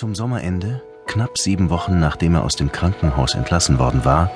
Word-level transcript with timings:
Zum 0.00 0.14
Sommerende, 0.14 0.80
knapp 1.06 1.36
sieben 1.36 1.68
Wochen 1.68 2.00
nachdem 2.00 2.34
er 2.34 2.42
aus 2.42 2.56
dem 2.56 2.72
Krankenhaus 2.72 3.34
entlassen 3.34 3.78
worden 3.78 4.02
war, 4.06 4.30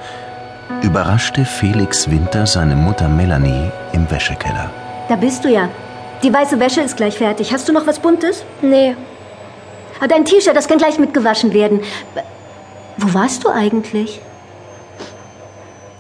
überraschte 0.83 1.47
Felix 1.47 2.11
Winter 2.11 2.47
seine 2.47 2.77
Mutter 2.77 3.09
Melanie 3.09 3.71
im 3.95 4.11
Wäschekeller. 4.11 4.71
Da 5.09 5.17
bist 5.17 5.43
du 5.43 5.49
ja. 5.49 5.71
Die 6.23 6.31
weiße 6.31 6.61
Wäsche 6.61 6.83
ist 6.83 6.99
gleich 6.99 7.17
fertig. 7.17 7.51
Hast 7.51 7.67
du 7.67 7.73
noch 7.73 7.87
was 7.87 7.99
Buntes? 7.99 8.45
Nee. 8.61 8.95
Ah, 10.01 10.07
Dein 10.07 10.27
T-Shirt, 10.27 10.55
das 10.55 10.69
kann 10.69 10.77
gleich 10.77 10.99
mitgewaschen 10.99 11.55
werden. 11.55 11.81
Wo 12.99 13.15
warst 13.15 13.43
du 13.45 13.49
eigentlich? 13.49 14.21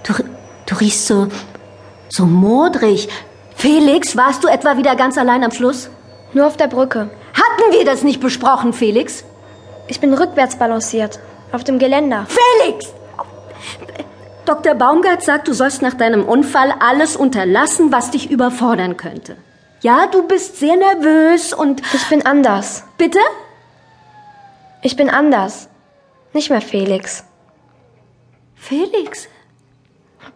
Du, 0.02 0.12
du 0.66 0.74
riechst 0.74 1.06
so, 1.06 1.28
so 2.10 2.26
modrig. 2.26 3.08
Felix, 3.56 4.14
warst 4.14 4.44
du 4.44 4.48
etwa 4.48 4.76
wieder 4.76 4.94
ganz 4.94 5.16
allein 5.16 5.42
am 5.42 5.52
Schluss? 5.52 5.88
Nur 6.34 6.48
auf 6.48 6.58
der 6.58 6.68
Brücke. 6.68 7.08
Hatten 7.32 7.72
wir 7.72 7.86
das 7.86 8.02
nicht 8.02 8.20
besprochen, 8.20 8.74
Felix? 8.74 9.24
Ich 9.86 10.00
bin 10.00 10.14
rückwärts 10.14 10.56
balanciert. 10.56 11.20
Auf 11.52 11.64
dem 11.64 11.78
Geländer. 11.78 12.26
Felix! 12.26 12.92
Dr. 14.44 14.74
Baumgart 14.74 15.22
sagt, 15.22 15.48
du 15.48 15.54
sollst 15.54 15.82
nach 15.82 15.94
deinem 15.94 16.24
Unfall 16.24 16.74
alles 16.78 17.16
unterlassen, 17.16 17.92
was 17.92 18.10
dich 18.10 18.30
überfordern 18.30 18.96
könnte. 18.96 19.36
Ja, 19.80 20.06
du 20.06 20.26
bist 20.26 20.56
sehr 20.56 20.76
nervös 20.76 21.52
und... 21.52 21.82
Ich 21.94 22.08
bin 22.08 22.26
anders. 22.26 22.84
Bitte? 22.98 23.18
Ich 24.82 24.96
bin 24.96 25.08
anders. 25.10 25.68
Nicht 26.32 26.50
mehr 26.50 26.60
Felix. 26.60 27.24
Felix? 28.54 29.28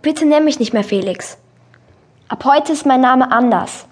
Bitte 0.03 0.27
nenn 0.27 0.45
mich 0.45 0.59
nicht 0.59 0.73
mehr 0.73 0.85
Felix. 0.85 1.39
Ab 2.29 2.45
heute 2.45 2.73
ist 2.73 2.87
mein 2.87 3.01
Name 3.01 3.33
anders. 3.33 3.87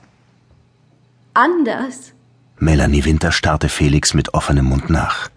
Anders? 1.35 2.13
Melanie 2.59 3.05
Winter 3.05 3.33
starrte 3.33 3.69
Felix 3.69 4.15
mit 4.15 4.35
offenem 4.35 4.67
Mund 4.67 4.89
nach. 4.89 5.31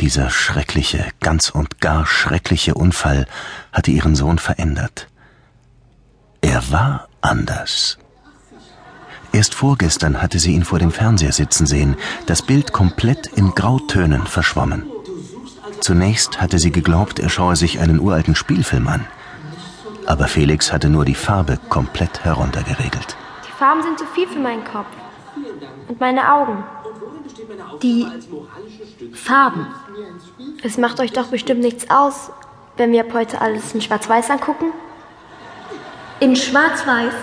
Dieser 0.00 0.28
schreckliche, 0.28 1.06
ganz 1.20 1.48
und 1.48 1.80
gar 1.80 2.06
schreckliche 2.06 2.74
Unfall 2.74 3.26
hatte 3.72 3.90
ihren 3.90 4.14
Sohn 4.14 4.38
verändert. 4.38 5.08
Er 6.42 6.70
war 6.70 7.08
anders. 7.22 7.98
Erst 9.32 9.54
vorgestern 9.54 10.22
hatte 10.22 10.38
sie 10.38 10.52
ihn 10.52 10.64
vor 10.64 10.78
dem 10.78 10.92
Fernseher 10.92 11.32
sitzen 11.32 11.66
sehen, 11.66 11.96
das 12.26 12.42
Bild 12.42 12.72
komplett 12.72 13.26
in 13.26 13.54
Grautönen 13.54 14.26
verschwommen. 14.26 14.84
Zunächst 15.80 16.40
hatte 16.40 16.58
sie 16.58 16.72
geglaubt, 16.72 17.18
er 17.18 17.28
schaue 17.28 17.56
sich 17.56 17.80
einen 17.80 18.00
uralten 18.00 18.34
Spielfilm 18.34 18.88
an. 18.88 19.06
Aber 20.06 20.28
Felix 20.28 20.72
hatte 20.72 20.88
nur 20.88 21.04
die 21.04 21.14
Farbe 21.14 21.58
komplett 21.68 22.24
heruntergeregelt. 22.24 23.16
Die 23.46 23.58
Farben 23.58 23.82
sind 23.82 23.98
zu 23.98 24.06
viel 24.06 24.28
für 24.28 24.38
meinen 24.38 24.64
Kopf. 24.64 24.86
Und 25.88 26.00
meine 26.00 26.32
Augen. 26.32 26.64
Die 27.82 28.06
Farben. 29.12 29.66
Es 30.62 30.78
macht 30.78 31.00
euch 31.00 31.12
doch 31.12 31.28
bestimmt 31.28 31.60
nichts 31.60 31.90
aus, 31.90 32.30
wenn 32.76 32.92
wir 32.92 33.02
ab 33.02 33.12
heute 33.12 33.40
alles 33.40 33.74
in 33.74 33.80
Schwarz-Weiß 33.80 34.30
angucken. 34.30 34.72
In 36.20 36.34
Schwarz-Weiß. 36.36 37.14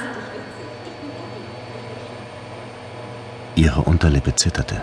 Ihre 3.55 3.81
Unterlippe 3.81 4.35
zitterte. 4.35 4.81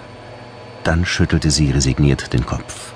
Dann 0.84 1.04
schüttelte 1.04 1.50
sie 1.50 1.70
resigniert 1.70 2.32
den 2.32 2.46
Kopf. 2.46 2.92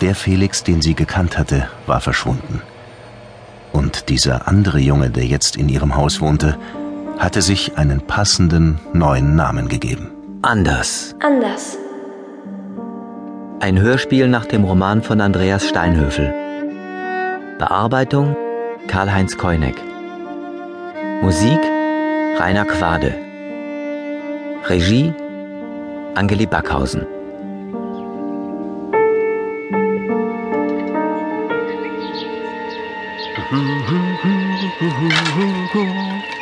Der 0.00 0.14
Felix, 0.14 0.64
den 0.64 0.80
sie 0.80 0.94
gekannt 0.94 1.38
hatte, 1.38 1.68
war 1.86 2.00
verschwunden. 2.00 2.62
Und 3.72 4.08
dieser 4.08 4.48
andere 4.48 4.78
Junge, 4.78 5.10
der 5.10 5.26
jetzt 5.26 5.56
in 5.56 5.68
ihrem 5.68 5.94
Haus 5.94 6.20
wohnte, 6.20 6.58
hatte 7.20 7.42
sich 7.42 7.76
einen 7.76 8.00
passenden 8.00 8.80
neuen 8.94 9.36
Namen 9.36 9.68
gegeben. 9.68 10.10
Anders. 10.40 11.14
Anders. 11.20 11.76
Ein 13.60 13.78
Hörspiel 13.78 14.26
nach 14.26 14.46
dem 14.46 14.64
Roman 14.64 15.02
von 15.02 15.20
Andreas 15.20 15.68
Steinhöfel. 15.68 16.34
Bearbeitung 17.58 18.34
Karl-Heinz 18.88 19.36
Keuneck. 19.36 19.76
Musik 21.20 21.60
Rainer 22.38 22.64
Quade. 22.64 23.14
Regie 24.66 25.12
Angeli 26.14 26.46
Backhausen. 26.46 27.06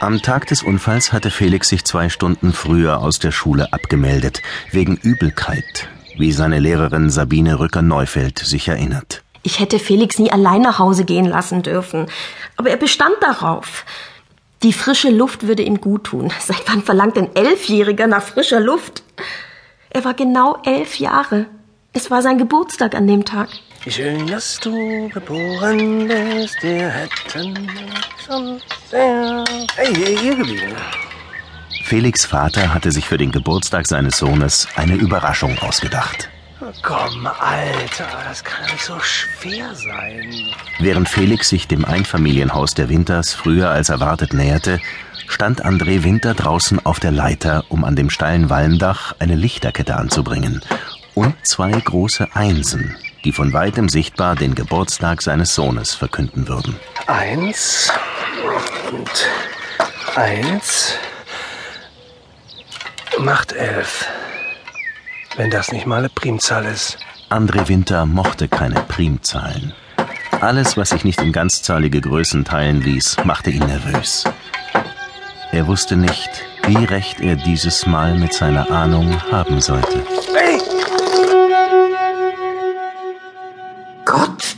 Am 0.00 0.20
Tag 0.20 0.46
des 0.46 0.62
Unfalls 0.62 1.12
hatte 1.12 1.30
Felix 1.30 1.68
sich 1.68 1.84
zwei 1.84 2.08
Stunden 2.08 2.52
früher 2.52 3.00
aus 3.02 3.18
der 3.18 3.30
Schule 3.30 3.72
abgemeldet, 3.72 4.42
wegen 4.72 4.96
Übelkeit, 4.96 5.88
wie 6.18 6.32
seine 6.32 6.58
Lehrerin 6.58 7.08
Sabine 7.08 7.60
Rücker-Neufeld 7.60 8.40
sich 8.40 8.68
erinnert. 8.68 9.22
Ich 9.44 9.60
hätte 9.60 9.78
Felix 9.78 10.18
nie 10.18 10.32
allein 10.32 10.62
nach 10.62 10.80
Hause 10.80 11.04
gehen 11.04 11.26
lassen 11.26 11.62
dürfen. 11.62 12.06
Aber 12.56 12.70
er 12.70 12.76
bestand 12.76 13.14
darauf. 13.20 13.84
Die 14.64 14.72
frische 14.72 15.10
Luft 15.10 15.46
würde 15.46 15.62
ihm 15.62 15.80
gut 15.80 16.04
tun. 16.04 16.32
Seit 16.40 16.62
wann 16.66 16.82
verlangt 16.82 17.16
ein 17.16 17.34
Elfjähriger 17.36 18.08
nach 18.08 18.22
frischer 18.22 18.58
Luft? 18.58 19.04
Er 19.90 20.04
war 20.04 20.14
genau 20.14 20.58
elf 20.64 20.98
Jahre. 20.98 21.46
Es 21.92 22.10
war 22.10 22.22
sein 22.22 22.38
Geburtstag 22.38 22.96
an 22.96 23.06
dem 23.06 23.24
Tag. 23.24 23.50
Wie 23.86 23.92
schön, 23.92 24.26
dass 24.26 24.58
du 24.58 25.08
geboren 25.10 26.08
bist, 26.08 26.60
wir 26.60 26.88
hätten 26.88 27.70
schon 28.26 28.60
sehr... 28.90 29.44
Hey, 29.76 29.94
hier, 29.94 30.18
hier 30.18 30.34
geblieben. 30.34 30.74
Felix 31.84 32.24
Vater 32.24 32.74
hatte 32.74 32.90
sich 32.90 33.06
für 33.06 33.16
den 33.16 33.30
Geburtstag 33.30 33.86
seines 33.86 34.18
Sohnes 34.18 34.66
eine 34.74 34.96
Überraschung 34.96 35.56
ausgedacht. 35.60 36.28
Komm, 36.82 37.28
Alter, 37.28 38.08
das 38.28 38.42
kann 38.42 38.66
ja 38.66 38.72
nicht 38.72 38.84
so 38.84 38.98
schwer 38.98 39.72
sein. 39.76 40.34
Während 40.80 41.08
Felix 41.08 41.48
sich 41.48 41.68
dem 41.68 41.84
Einfamilienhaus 41.84 42.74
der 42.74 42.88
Winters 42.88 43.34
früher 43.34 43.70
als 43.70 43.88
erwartet 43.88 44.32
näherte, 44.32 44.80
stand 45.28 45.64
André 45.64 46.02
Winter 46.02 46.34
draußen 46.34 46.84
auf 46.84 46.98
der 46.98 47.12
Leiter, 47.12 47.62
um 47.68 47.84
an 47.84 47.94
dem 47.94 48.10
steilen 48.10 48.50
Walmdach 48.50 49.14
eine 49.20 49.36
Lichterkette 49.36 49.94
anzubringen 49.94 50.60
und 51.14 51.34
zwei 51.46 51.70
große 51.70 52.34
Einsen, 52.34 52.96
die 53.26 53.32
von 53.32 53.52
weitem 53.52 53.88
sichtbar 53.88 54.36
den 54.36 54.54
Geburtstag 54.54 55.20
seines 55.20 55.52
Sohnes 55.52 55.96
verkünden 55.96 56.46
würden. 56.46 56.76
Eins 57.08 57.90
und 58.92 59.26
eins 60.14 60.94
macht 63.18 63.52
elf. 63.52 64.06
Wenn 65.36 65.50
das 65.50 65.72
nicht 65.72 65.86
mal 65.86 65.98
eine 65.98 66.08
Primzahl 66.08 66.66
ist. 66.66 66.98
André 67.28 67.66
Winter 67.66 68.06
mochte 68.06 68.46
keine 68.46 68.80
Primzahlen. 68.82 69.74
Alles, 70.40 70.76
was 70.76 70.90
sich 70.90 71.02
nicht 71.02 71.20
in 71.20 71.32
ganzzahlige 71.32 72.00
Größen 72.00 72.44
teilen 72.44 72.80
ließ, 72.80 73.16
machte 73.24 73.50
ihn 73.50 73.66
nervös. 73.66 74.22
Er 75.50 75.66
wusste 75.66 75.96
nicht, 75.96 76.30
wie 76.68 76.84
recht 76.84 77.18
er 77.20 77.34
dieses 77.34 77.86
Mal 77.86 78.16
mit 78.16 78.32
seiner 78.32 78.70
Ahnung 78.70 79.20
haben 79.32 79.60
sollte. 79.60 80.06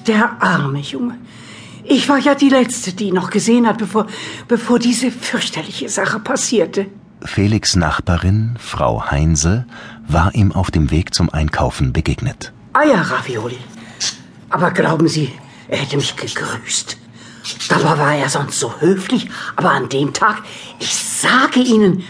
Der 0.09 0.43
arme 0.43 0.81
Junge. 0.81 1.19
Ich 1.85 2.09
war 2.09 2.19
ja 2.19 2.35
die 2.35 2.49
Letzte, 2.49 2.93
die 2.93 3.09
ihn 3.09 3.15
noch 3.15 3.31
gesehen 3.31 3.67
hat, 3.67 3.79
bevor, 3.79 4.07
bevor 4.47 4.79
diese 4.79 5.11
fürchterliche 5.11 5.89
Sache 5.89 6.19
passierte. 6.19 6.87
Felix 7.25 7.77
Nachbarin, 7.77 8.57
Frau 8.59 9.11
Heinse, 9.11 9.67
war 10.07 10.35
ihm 10.35 10.53
auf 10.53 10.71
dem 10.71 10.91
Weg 10.91 11.15
zum 11.15 11.31
Einkaufen 11.31 11.93
begegnet. 11.93 12.53
Eierravioli. 12.73 13.59
Aber 14.51 14.71
glauben 14.71 15.09
Sie, 15.09 15.33
er 15.69 15.79
hätte 15.79 15.97
mich 15.97 16.17
gegrüßt. 16.17 16.97
Dabei 17.69 17.99
war 17.99 18.15
er 18.15 18.29
sonst 18.29 18.61
so 18.61 18.81
höflich, 18.81 19.29
aber 19.57 19.71
an 19.71 19.89
dem 19.89 20.13
Tag, 20.13 20.43
ich 20.79 20.95
sage 20.95 21.61
Ihnen, 21.61 22.05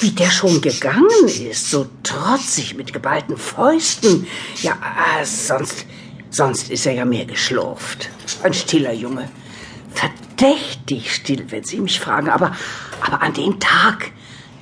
wie 0.00 0.10
der 0.10 0.30
schon 0.30 0.60
gegangen 0.60 1.28
ist, 1.28 1.70
so 1.70 1.86
trotzig 2.02 2.76
mit 2.76 2.92
geballten 2.92 3.36
Fäusten. 3.36 4.26
Ja, 4.62 4.72
äh, 4.72 5.24
sonst, 5.24 5.86
sonst 6.30 6.70
ist 6.70 6.86
er 6.86 6.94
ja 6.94 7.04
mehr 7.04 7.26
geschlurft. 7.26 8.08
Ein 8.42 8.54
stiller 8.54 8.92
Junge. 8.92 9.28
Verdächtig 9.92 11.14
still, 11.14 11.44
wenn 11.50 11.64
Sie 11.64 11.80
mich 11.80 12.00
fragen, 12.00 12.28
aber, 12.28 12.56
aber 13.00 13.22
an 13.22 13.34
dem 13.34 13.58
Tag, 13.60 14.12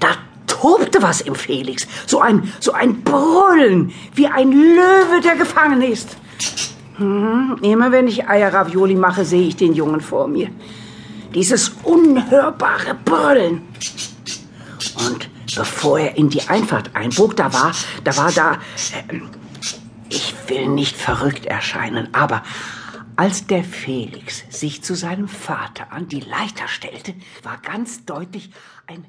da 0.01 0.09
tobte 0.47 1.03
was 1.03 1.21
im 1.21 1.35
Felix. 1.35 1.87
So 2.07 2.21
ein, 2.21 2.53
so 2.61 2.73
ein 2.73 3.03
Brüllen, 3.03 3.93
wie 4.15 4.27
ein 4.27 4.51
Löwe, 4.51 5.21
der 5.23 5.37
gefangen 5.37 5.83
ist. 5.83 6.17
Hm, 6.97 7.59
immer 7.63 7.93
wenn 7.93 8.09
ich 8.09 8.29
Eierravioli 8.29 8.97
mache, 8.97 9.25
sehe 9.25 9.49
ich 9.49 9.57
den 9.57 9.75
Jungen 9.75 10.01
vor 10.01 10.27
mir. 10.27 10.51
Dieses 11.35 11.71
unhörbare 11.85 12.97
Brüllen. 13.05 13.63
Und 14.97 15.29
bevor 15.55 16.01
er 16.01 16.17
in 16.17 16.29
die 16.29 16.43
Einfahrt 16.49 16.91
einbog, 16.95 17.37
da 17.37 17.53
war, 17.53 17.73
da 18.03 18.17
war 18.17 18.33
da, 18.33 18.55
äh, 18.55 19.21
will 20.49 20.69
nicht 20.69 20.97
verrückt 20.97 21.47
erscheinen, 21.47 22.15
aber 22.15 22.43
als 23.17 23.47
der 23.47 23.65
Felix 23.65 24.45
sich 24.49 24.83
zu 24.83 24.95
seinem 24.95 25.29
Vater 25.29 25.93
an 25.93 26.09
die 26.09 26.21
Leiter 26.21 26.69
stellte, 26.69 27.15
war 27.43 27.59
ganz 27.59 28.05
deutlich 28.05 28.51
ein 28.87 29.05